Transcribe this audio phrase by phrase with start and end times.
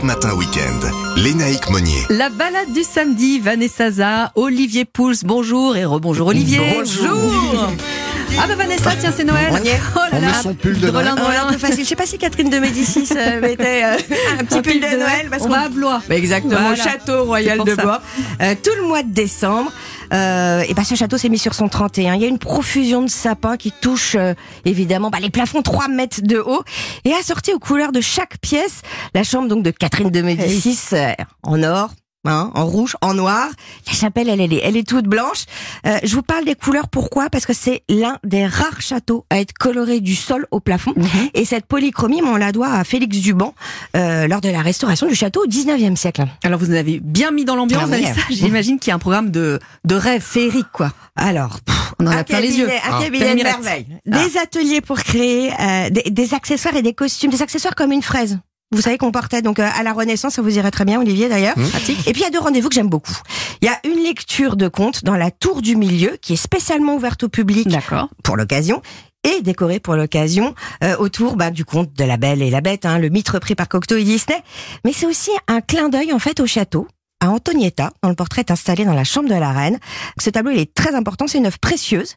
[0.00, 0.80] Europe Matin Week-end.
[1.16, 2.06] Lénaïque Monnier.
[2.10, 6.60] La balade du samedi, Vanessa Za, Olivier Pouls, bonjour et rebonjour Olivier.
[6.74, 7.68] Bonjour.
[8.38, 9.48] Ah bah Vanessa, tiens c'est Noël.
[9.52, 9.80] On y est.
[9.94, 10.32] Oh là On met là.
[10.42, 11.14] son pull de Noël.
[11.14, 11.46] Drôlin.
[11.48, 11.84] un peu facile.
[11.84, 13.96] Je sais pas si Catherine de Médicis euh, mettait euh,
[14.38, 16.00] un petit Un pull de Noël parce On va à Blois.
[16.08, 16.72] Bah, Exactement, Voilà.
[16.72, 17.74] au château royal de.
[17.74, 18.00] Blois.
[18.40, 19.72] Euh, tout le mois de décembre.
[20.12, 22.14] Euh, et ben ce château s'est mis sur son 31.
[22.14, 24.34] Il y a une profusion de sapins qui touchent euh,
[24.64, 26.62] évidemment bah, les plafonds 3 mètres de haut
[27.04, 28.82] et assorti aux couleurs de chaque pièce.
[29.14, 31.90] La chambre donc de Catherine de Médicis euh, en or.
[32.26, 33.48] Hein, en rouge, en noir.
[33.86, 35.44] La chapelle, elle, elle est, elle est toute blanche.
[35.86, 36.88] Euh, je vous parle des couleurs.
[36.88, 37.30] Pourquoi?
[37.30, 40.92] Parce que c'est l'un des rares châteaux à être coloré du sol au plafond.
[40.96, 41.06] Mhm.
[41.34, 43.54] Et cette polychromie, on la doit à Félix Duban
[43.96, 46.24] euh, lors de la restauration du château au 19e siècle.
[46.44, 47.96] Alors vous nous avez bien mis dans l'ambiance, Ah
[48.28, 48.36] oui.
[48.36, 50.92] J'imagine qu'il y a un programme de, de rêve féerique quoi.
[51.16, 51.58] Alors,
[51.98, 52.68] On en a plein les yeux.
[52.70, 53.00] un Ah.
[53.02, 53.60] cabinet de Mirette.
[53.60, 53.86] merveille.
[54.06, 58.02] Des ateliers pour créer euh, des, des accessoires et des costumes, des accessoires comme une
[58.02, 58.38] fraise.
[58.72, 61.28] Vous savez qu'on portait donc euh, à la Renaissance, ça vous irait très bien, Olivier
[61.28, 61.58] d'ailleurs.
[61.58, 61.68] Mmh.
[61.70, 62.06] Pratique.
[62.06, 63.16] Et puis il y a deux rendez-vous que j'aime beaucoup.
[63.62, 66.94] Il y a une lecture de contes dans la tour du milieu qui est spécialement
[66.94, 68.08] ouverte au public D'accord.
[68.22, 68.80] pour l'occasion
[69.24, 70.54] et décorée pour l'occasion
[70.84, 73.56] euh, autour bah, du conte de la Belle et la Bête, hein, le mythe repris
[73.56, 74.40] par Cocteau et Disney.
[74.84, 76.86] Mais c'est aussi un clin d'œil en fait au château.
[77.22, 79.78] À Antonietta, dont le portrait est installé dans la chambre de la reine.
[80.18, 82.14] Ce tableau il est très important, c'est une œuvre précieuse.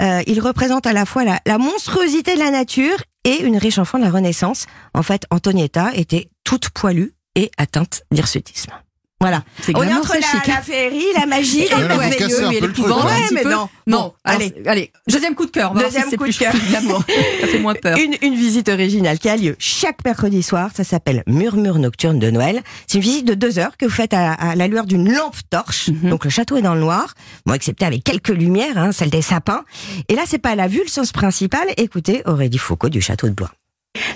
[0.00, 2.96] Euh, il représente à la fois la, la monstruosité de la nature
[3.26, 4.66] et une riche enfant de la Renaissance.
[4.94, 8.72] En fait, Antonietta était toute poilue et atteinte d'hirsutisme.
[9.18, 9.42] Voilà.
[9.62, 10.46] C'est On est entre la, chic.
[10.46, 12.48] la féerie, la magie et le merveilleux.
[12.50, 13.04] mais l'épouvante.
[13.06, 13.68] Ouais, mais non.
[13.86, 14.52] Non, Bon, allez.
[14.66, 15.72] allez, deuxième coup de cœur.
[15.72, 16.52] Deuxième si coup plus, de cœur.
[16.68, 17.02] glamour.
[17.40, 17.96] Ça fait moins peur.
[17.96, 20.70] Une, une visite originale qui a lieu chaque mercredi soir.
[20.74, 22.62] Ça s'appelle Murmure nocturne de Noël.
[22.86, 25.36] C'est une visite de deux heures que vous faites à, à la lueur d'une lampe
[25.48, 25.88] torche.
[25.88, 26.10] Mhm.
[26.10, 27.14] Donc le château est dans le noir,
[27.46, 29.64] bon excepté avec quelques lumières, hein, celle des sapins.
[30.10, 31.66] Et là, c'est pas la vue, le sens principal.
[31.78, 33.50] Écoutez Aurélie Foucault du château de Blois.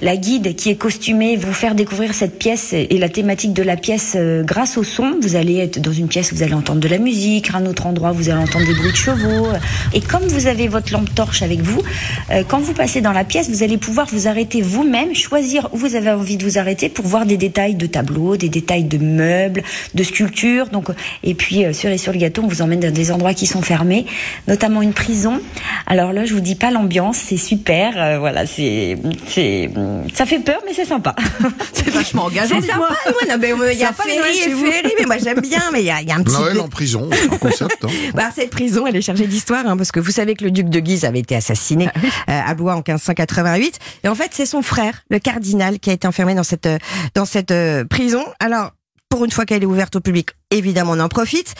[0.00, 3.76] La guide qui est costumée vous faire découvrir cette pièce et la thématique de la
[3.76, 5.16] pièce euh, grâce au son.
[5.20, 8.12] Vous allez être dans une pièce, vous allez entendre de la musique, un autre endroit,
[8.12, 9.48] vous allez entendre des bruits de chevaux.
[9.92, 11.82] Et comme vous avez votre lampe torche avec vous,
[12.30, 15.76] euh, quand vous passez dans la pièce, vous allez pouvoir vous arrêter vous-même, choisir où
[15.76, 18.98] vous avez envie de vous arrêter pour voir des détails de tableaux, des détails de
[18.98, 19.62] meubles,
[19.94, 20.68] de sculptures.
[20.68, 20.88] Donc,
[21.24, 23.46] et puis, euh, sur et sur le gâteau, on vous emmène dans des endroits qui
[23.46, 24.06] sont fermés,
[24.46, 25.40] notamment une prison.
[25.86, 27.94] Alors là, je vous dis pas l'ambiance, c'est super.
[27.96, 29.70] euh, voilà, c'est, c'est,
[30.14, 31.14] ça fait peur, mais c'est sympa.
[31.72, 32.60] C'est vachement engageant.
[32.60, 35.62] C'est sympa, ouais, non, mais, il y a chez et féerie, mais moi j'aime bien,
[35.72, 37.84] mais il y a, y a un petit Noël peu- en prison, c'est un concept.
[37.84, 37.88] Hein.
[38.14, 40.68] Bah, cette prison, elle est chargée d'histoire, hein, parce que vous savez que le duc
[40.68, 41.98] de Guise avait été assassiné Ah
[42.30, 43.78] euh, à Blois en 1588.
[44.04, 46.78] Et en fait, c'est son frère, le cardinal, qui a été enfermé dans cette, euh,
[47.14, 48.24] dans cette euh, prison.
[48.40, 48.72] Alors,
[49.18, 51.52] pour une fois qu'elle est ouverte au public, évidemment, on en profite.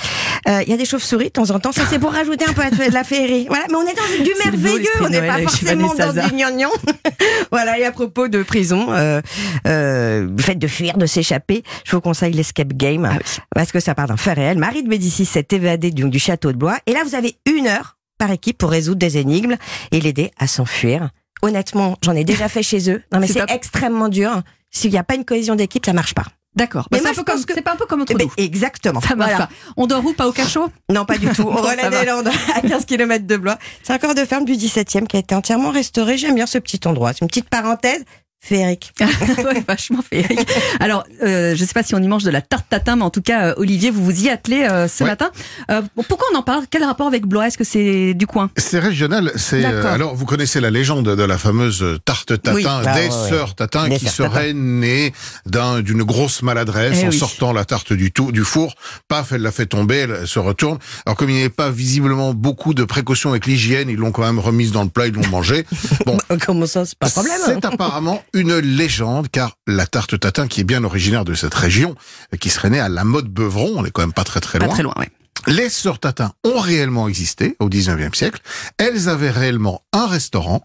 [0.46, 1.72] Euh, Il y a des chauves-souris de temps en temps.
[1.72, 3.46] Ça, c'est pour rajouter un peu de la féerie.
[3.48, 4.88] Voilà, mais on est dans du merveilleux.
[5.00, 6.70] On n'est pas forcément dans du gnangnan.
[7.50, 9.20] voilà, et à propos de prison, euh,
[9.66, 13.04] euh, le fait de fuir, de s'échapper, je vous conseille l'escape game.
[13.10, 13.38] Ah oui.
[13.52, 14.56] Parce que ça part d'un fait réel.
[14.56, 16.78] Marie de Médicis s'est évadée du, du château de Blois.
[16.86, 19.56] Et là, vous avez une heure par équipe pour résoudre des énigmes
[19.90, 21.10] et l'aider à s'enfuir.
[21.42, 23.02] Honnêtement, j'en ai déjà fait chez eux.
[23.12, 24.42] Non, mais C'est extrêmement dur.
[24.70, 26.26] S'il n'y a pas une cohésion d'équipe, ça marche pas.
[26.58, 26.86] D'accord.
[26.92, 28.26] Mais Bah, moi, un je pense que- c'est pas un peu comme entre Eh ben,
[28.26, 28.44] nous.
[28.44, 29.00] exactement.
[29.00, 29.46] Ça marche Voilà.
[29.46, 29.52] pas.
[29.76, 30.68] On dort où Pas au cachot?
[30.90, 31.42] Non, pas du tout.
[31.46, 33.56] Au relais des Landes, à 15 km de Blois.
[33.82, 36.18] C'est un corps de ferme du 17e qui a été entièrement restauré.
[36.18, 37.12] J'aime bien ce petit endroit.
[37.12, 38.04] C'est une petite parenthèse
[38.40, 38.92] féerique.
[39.00, 40.40] ouais, vachement féerique.
[40.80, 43.10] Alors, euh, je sais pas si on y mange de la tarte tatin, mais en
[43.10, 45.10] tout cas, euh, Olivier, vous vous y attelez euh, ce Ouais.
[45.10, 45.30] matin.
[45.70, 46.64] Euh, pourquoi on en parle?
[46.70, 47.48] Quel rapport avec Blois?
[47.48, 48.50] Est-ce que c'est du coin?
[48.56, 49.32] C'est régional.
[49.36, 52.64] C'est euh, alors vous connaissez la légende de la fameuse tarte tatin Oui.
[52.66, 53.28] Ah, des ouais, ouais.
[53.28, 55.12] sœurs tatin Des qui sœurs serait née
[55.46, 57.18] d'un d'une grosse maladresse Eh en oui.
[57.18, 58.74] sortant la tarte du tout du four.
[59.08, 60.78] Paf, elle la fait tomber, elle se retourne.
[61.06, 64.22] Alors comme il n'y avait pas visiblement beaucoup de précautions avec l'hygiène, ils l'ont quand
[64.22, 65.64] même remise dans le plat, ils l'ont mangée.
[66.06, 66.16] Bon,
[66.46, 67.34] Comment ça, c'est pas de problème.
[67.46, 67.52] hein.
[67.54, 71.94] C'est apparemment une légende, car la tarte tatin, qui est bien originaire de cette région,
[72.32, 74.58] euh, qui serait née à la mode Beuvron, on est quand même pas très très
[74.58, 74.74] Pas loin.
[74.74, 75.08] très loin, ouais.
[75.46, 78.40] Les sœurs Tatin ont réellement existé au 19e siècle.
[78.76, 80.62] Elles avaient réellement un restaurant,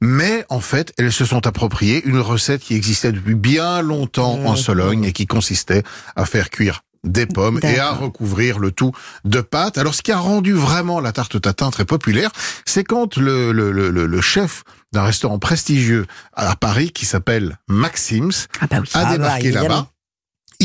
[0.00, 4.56] mais en fait, elles se sont appropriées une recette qui existait depuis bien longtemps en.
[4.56, 5.82] Sologne et qui consistait
[6.16, 8.92] à faire cuire des pommes et à recouvrir le tout
[9.24, 9.78] de pâte.
[9.78, 12.30] Alors, ce qui a rendu vraiment la tarte tatin très populaire,
[12.64, 18.48] c'est quand le, le, le, le- chef d'un restaurant prestigieux à Paris qui s'appelle Maxim's
[18.60, 18.88] Ah bah oui.
[18.94, 19.88] a Ah bah, débarqué là-bas.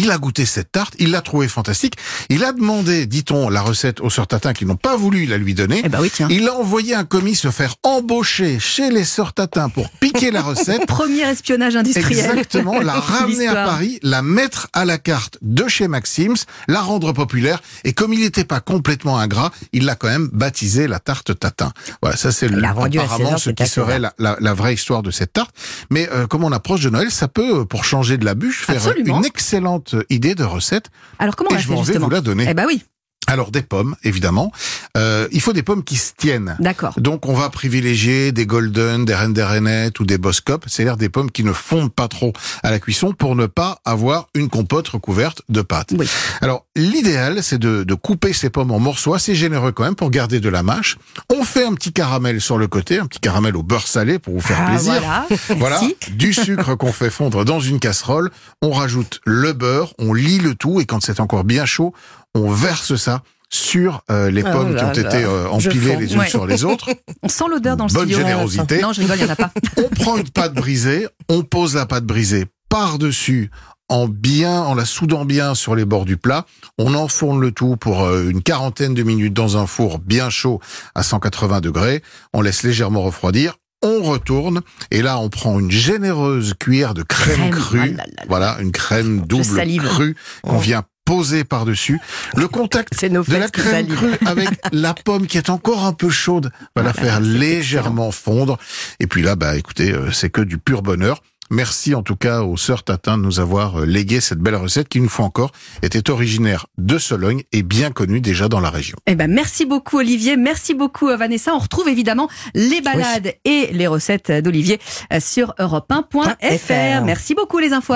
[0.02, 1.94] Il a goûté cette tarte, il l'a trouvée fantastique.
[2.30, 5.54] Il a demandé, dit-on, la recette aux sœurs Tatin qui n'ont pas voulu la lui
[5.54, 5.82] donner.
[5.86, 6.28] Eh ben oui, tiens.
[6.32, 10.42] Il a envoyé un commis se faire embaucher chez les sœurs Tatin pour piquer la
[10.42, 10.86] recette.
[10.88, 12.26] Premier espionnage industriel.
[12.32, 13.54] Exactement, la ramener à.
[13.66, 16.34] Paris, la mettre à la carte de chez Maxims,
[16.68, 20.88] la rendre populaire, et comme il n'était pas complètement ingrat, il l'a quand même baptisé
[20.88, 21.72] la tarte tatin.
[22.02, 24.14] Voilà, ça c'est apparemment ce qui serait la, César.
[24.20, 25.54] la- la vraie histoire de cette tarte.
[25.90, 28.66] Mais euh, comme on approche de Noël, ça peut, euh, pour changer de la bûche,
[28.66, 29.20] faire Absolument.
[29.20, 30.90] une excellente idée de recette.
[31.20, 32.46] Alors comment on Et la je fait m'en vais vous la donner.
[32.50, 32.84] Eh ben oui,
[33.32, 34.52] Alors des pommes, évidemment.
[34.98, 36.58] Euh, il faut des pommes qui se tiennent.
[36.60, 36.94] d'accord.
[37.00, 41.46] Donc on va privilégier des golden, des rainettes ou des boskop, c'est-à-dire des pommes qui
[41.46, 45.62] ne fondent pas trop à la cuisson pour ne pas avoir une compote recouverte de
[45.62, 45.94] pâte.
[45.98, 46.10] Oui.
[46.42, 50.10] Alors l'idéal c'est de, de couper ces pommes en morceaux assez généreux quand même pour
[50.12, 50.98] garder de la mâche.
[51.34, 54.34] On fait un petit caramel sur le côté, un petit caramel au beurre salé pour
[54.34, 54.94] vous faire Ah, plaisir.
[55.00, 55.82] Voilà, Voilà,
[56.12, 58.30] du sucre qu'on fait fondre dans une casserole,
[58.62, 61.94] on rajoute le beurre, on lie le tout et quand c'est encore bien chaud,
[62.36, 65.98] on verse ça sur euh, les Oh pommes qui là ont là, été euh, empilées
[65.98, 66.30] les unes Ouais.
[66.30, 66.90] sur les autres.
[67.24, 68.18] On sent l'odeur dans le Bonne studio.
[68.20, 68.80] générosité.
[68.82, 69.52] Non, je rigole, il n'y en a pas.
[69.78, 73.52] On prend une pâte brisée, on pose la pâte brisée par-dessus
[73.90, 76.46] en bien, en la soudant bien sur les bords du plat.
[76.78, 80.62] On enfourne le tout pour euh, une quarantaine de minutes dans un four bien chaud
[80.96, 82.02] à 180 degrés.
[82.34, 83.56] On laisse légèrement refroidir.
[83.84, 84.62] On retourne
[84.92, 88.24] et là on prend une généreuse cuillère de crème, Crème, crue, ah là là là.
[88.30, 89.44] voilà une crème double
[89.84, 92.00] crue qu'on vient poser par-dessus.
[92.38, 95.92] Le contact C'est nos de la crème crue avec la pomme qui est encore un
[95.92, 98.58] peu chaude va la Ah faire c'est légèrement fondre.
[99.02, 101.22] Et puis là, bah écoutez, euh, c'est que du pur bonheur.
[101.50, 104.88] Merci en tout cas aux sœurs Tatin de nous avoir euh, légué cette belle recette
[104.88, 108.96] qui, une fois encore, était originaire de Sologne et bien connue déjà dans la région.
[109.06, 111.54] Eh ben, merci beaucoup Olivier, merci beaucoup euh, Vanessa.
[111.54, 114.80] On retrouve évidemment les balades et les recettes d'Olivier
[115.20, 116.38] sur europe1.fr.
[116.58, 117.04] .fr.
[117.04, 117.96] Merci beaucoup les infos.